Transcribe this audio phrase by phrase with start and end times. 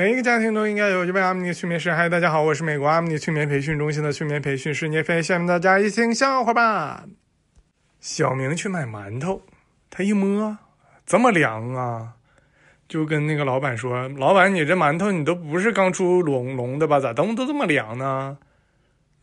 [0.00, 1.92] 每一个家庭都应该有一位阿米尼催眠师。
[1.92, 5.22] 嗨，大家好，我是美国阿米尼催眠培训中心的催眠培训师聂飞。
[5.22, 7.04] 下面大家一起听笑话吧。
[8.00, 9.42] 小明去买馒头，
[9.90, 10.56] 他一摸，
[11.04, 12.14] 这么凉啊，
[12.88, 16.98] 就跟那个老板说：“老板，你这馒头你都不是刚出笼笼的吧？
[16.98, 18.38] 咋都都这么凉呢？”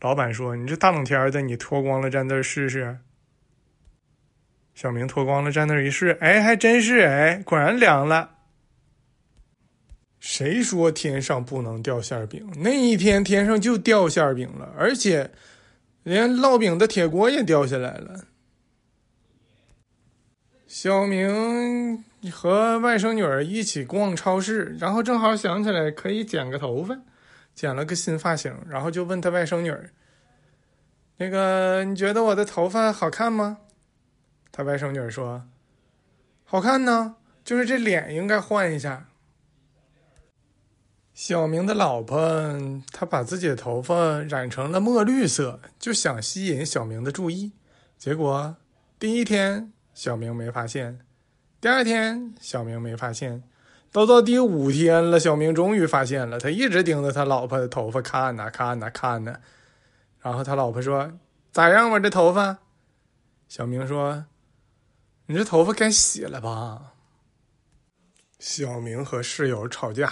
[0.00, 2.98] 老板说：“你这大冷天的，你脱光了站那儿试试。”
[4.76, 8.37] 小明脱光了站那儿一试，哎，还真是哎，果然凉了。
[10.20, 12.50] 谁说天上不能掉馅饼？
[12.56, 15.30] 那一天天上就掉馅饼了，而且
[16.02, 18.24] 连烙饼的铁锅也掉下来了。
[20.66, 26.98] 小明和外甥女儿一起逛超市，然后正好想起来可以剪个头发，
[27.54, 29.90] 剪了个新发型，然后就问他外甥女儿
[31.16, 33.58] ：“那个，你觉得我的头发好看吗？”
[34.52, 35.44] 他外甥女儿说
[36.44, 39.06] ：“好看呢，就是这脸应该换一下。”
[41.18, 42.16] 小明的老婆，
[42.92, 47.50] 她把自己的头发染成了墨绿色，就想吸引小明的注意。
[47.98, 48.54] 结果
[49.00, 51.00] 第一天小明没发现，
[51.60, 53.42] 第二天小明没发现，
[53.90, 56.38] 都到第五天了，小明终于发现了。
[56.38, 59.40] 他一直盯着他老婆的头发看呐看呐看呐。
[60.20, 61.14] 然后他老婆说
[61.50, 62.58] ：“咋样，我这头发？”
[63.48, 64.26] 小明说。
[65.26, 66.92] 你这头发该洗了吧？
[68.38, 70.10] 小明和室友吵架，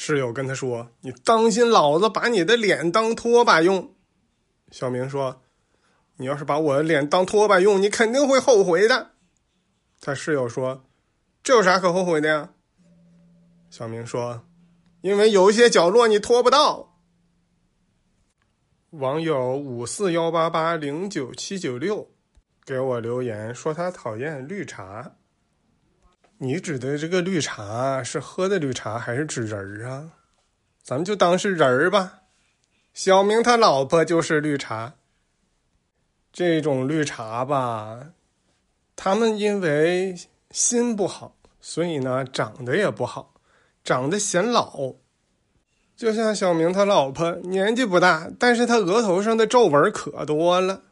[0.00, 3.96] 室友跟他说：“你当心老子把你的脸当拖把用。”
[4.70, 5.42] 小明说
[6.18, 9.10] ：“你要是把我的脸当拖把用，你肯定会后悔的。”
[10.00, 10.84] 他室友说
[11.42, 12.50] ：“这有啥可后悔的呀？”
[13.70, 14.44] 小明说
[15.02, 16.96] ：“因为有一些角落你拖不到。”
[18.90, 22.08] 网友五四幺八八零九七九六。
[22.64, 25.16] 给我留言说他讨厌绿茶。
[26.40, 30.12] 你指的这个绿茶是喝的绿茶还是指人儿啊？
[30.84, 32.20] 咱们就当是人儿吧。
[32.94, 34.94] 小明他老婆就是绿茶。
[36.32, 38.10] 这种绿茶吧，
[38.94, 40.16] 他们因为
[40.52, 43.34] 心不好，所以呢长得也不好，
[43.82, 44.94] 长得显老。
[45.96, 50.82] 就像小明他老婆年纪不大，但是他额头上的皱纹可多了。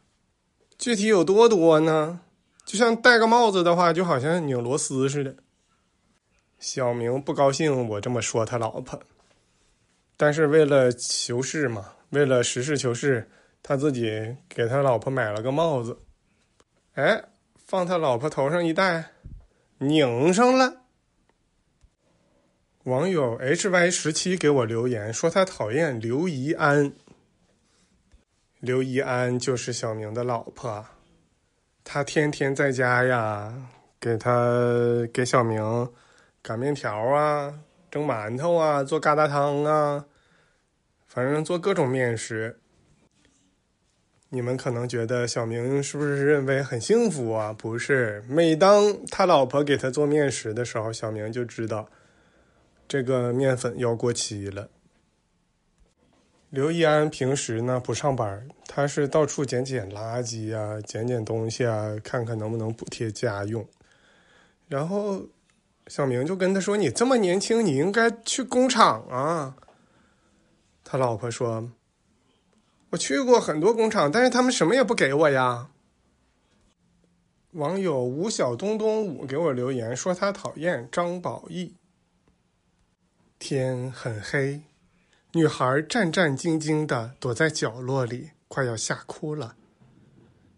[0.77, 2.19] 具体有多多呢？
[2.67, 5.33] 就像戴个帽子的话，就好像拧螺丝似的。
[6.59, 8.99] 小明不高兴，我这么说他老婆，
[10.17, 13.29] 但是为了求是嘛，为了实事求是，
[13.63, 15.97] 他自己给他老婆买了个帽子。
[16.95, 17.23] 哎，
[17.55, 19.11] 放他老婆头上一戴，
[19.77, 20.81] 拧上了。
[22.83, 26.91] 网友 hy 十七给我留言说他讨厌刘怡安。
[28.59, 30.85] 刘怡安就是小明的老婆，
[31.89, 33.53] 他天天在家呀，
[33.97, 35.89] 给他给小明
[36.41, 40.05] 擀面条啊，蒸馒头啊，做疙瘩汤啊，
[41.07, 42.59] 反正做各种面食。
[44.27, 47.53] 你们可能觉得小明是不是认为很幸福啊？
[47.57, 51.89] 不是，每当他老婆给他做面食的时候，小明就知道
[52.85, 54.67] 这个面粉要过期了。
[56.49, 63.67] 刘一安平时呢不上班，他是到处捡捡垃圾啊，捡捡东西啊，看看能不能补贴家用。
[64.69, 65.25] 然后
[65.87, 69.57] 小明就跟他说：“你这么年轻，你应该去工厂啊。”
[70.85, 71.69] 他老婆说
[72.91, 75.69] ：“我去过很多工厂，但是他们什么也不给我呀。”
[77.51, 81.75] 网友吴小东东五给我留言说他讨厌张宝义。
[83.37, 84.61] 天很黑。
[85.33, 89.57] 女孩战战兢兢的躲在角落里，快要吓哭了。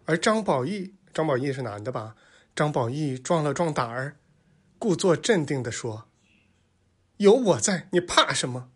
[0.06, 2.16] 而张宝义，张宝义是男的吧？
[2.56, 4.18] 张宝义壮了壮胆儿，
[4.78, 6.08] 故作镇定的说
[7.18, 8.69] ：“有我在，你怕什么？”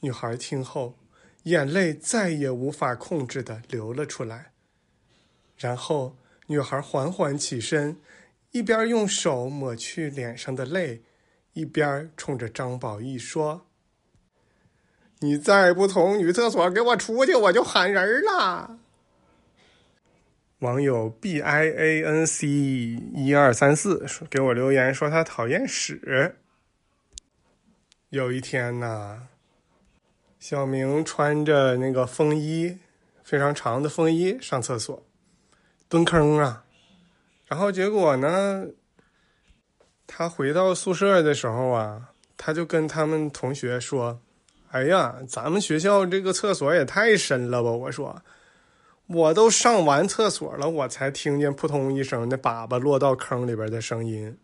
[0.00, 0.98] 女孩听后，
[1.44, 4.52] 眼泪再也无法控制的流了出来。
[5.56, 6.18] 然后，
[6.48, 7.98] 女孩缓缓起身，
[8.50, 11.02] 一边用手抹去脸上的泪，
[11.54, 13.66] 一边冲着张宝义说。
[15.20, 18.78] 你再不从女厕所给我出去，我就喊人了。
[20.58, 26.34] 网友 b i a n c 一二三四说给我留言说他讨厌屎。
[28.10, 29.28] 有一天呢，
[30.38, 32.78] 小明穿着那个风衣，
[33.22, 35.02] 非常长的风衣上厕所，
[35.88, 36.64] 蹲坑啊。
[37.46, 38.66] 然后结果呢，
[40.06, 44.20] 他回到宿舍的时候啊，他就跟他们同学说。
[44.74, 47.70] 哎呀，咱们学校这个厕所也太深了吧！
[47.70, 48.20] 我说，
[49.06, 54.36] 我都上完厕所了，我才听见扑通一声那粑粑落到坑里边的声音。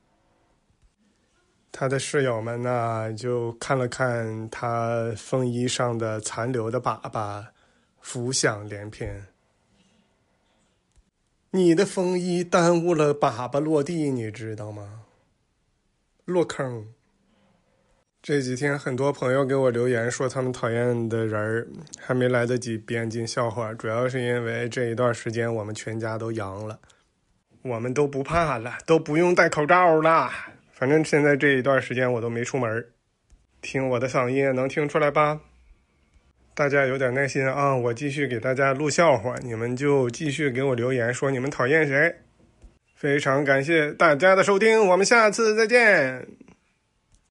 [1.72, 7.44] 他的室友们呢，就看了看他风衣上的残留的粑粑，
[8.00, 9.26] 浮想联翩。
[11.50, 15.02] 你的风衣耽误了粑粑落地，你知道吗？
[16.24, 16.86] 落坑。
[18.22, 21.66] 这几天很多朋友给我留言说他们讨厌的人儿，
[21.98, 26.78] 还没来得及编进笑话，主要是因为这一段时间我们全家都阳了，
[27.62, 30.30] 我们都不怕了，都不用戴口罩了。
[30.70, 32.86] 反正现在这一段时间我都没出门，
[33.62, 35.40] 听我的嗓音能听出来吧？
[36.54, 42.16] 大家有点耐心啊，我继续给大家录笑话，你们就继续给我留言说你们讨厌谁。
[42.94, 46.49] 非常感谢大家的收听，我们下次再见。